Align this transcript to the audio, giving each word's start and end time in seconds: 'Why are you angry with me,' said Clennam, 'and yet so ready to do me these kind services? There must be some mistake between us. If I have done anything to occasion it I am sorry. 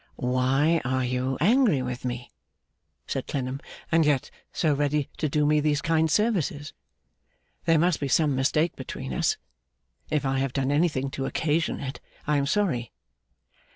'Why 0.15 0.81
are 0.83 1.05
you 1.05 1.37
angry 1.39 1.83
with 1.83 2.05
me,' 2.05 2.31
said 3.05 3.27
Clennam, 3.27 3.59
'and 3.91 4.03
yet 4.03 4.31
so 4.51 4.73
ready 4.73 5.09
to 5.17 5.29
do 5.29 5.45
me 5.45 5.59
these 5.59 5.79
kind 5.79 6.09
services? 6.09 6.73
There 7.65 7.77
must 7.77 7.99
be 7.99 8.07
some 8.07 8.35
mistake 8.35 8.75
between 8.75 9.13
us. 9.13 9.37
If 10.09 10.25
I 10.25 10.39
have 10.39 10.53
done 10.53 10.71
anything 10.71 11.11
to 11.11 11.27
occasion 11.27 11.79
it 11.81 12.01
I 12.25 12.37
am 12.37 12.47
sorry. 12.47 12.91